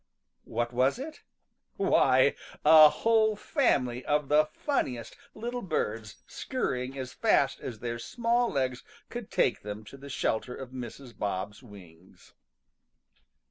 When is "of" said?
4.03-4.29, 10.55-10.71